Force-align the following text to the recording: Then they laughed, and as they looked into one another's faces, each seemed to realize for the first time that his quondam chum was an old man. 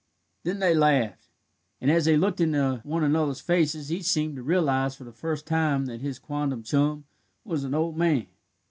Then 0.41 0.57
they 0.57 0.73
laughed, 0.73 1.27
and 1.79 1.91
as 1.91 2.05
they 2.05 2.17
looked 2.17 2.41
into 2.41 2.79
one 2.83 3.03
another's 3.03 3.39
faces, 3.39 3.91
each 3.91 4.05
seemed 4.05 4.35
to 4.37 4.41
realize 4.41 4.95
for 4.95 5.03
the 5.03 5.11
first 5.11 5.45
time 5.45 5.85
that 5.85 6.01
his 6.01 6.17
quondam 6.17 6.63
chum 6.63 7.05
was 7.45 7.63
an 7.63 7.75
old 7.75 7.95
man. 7.97 8.25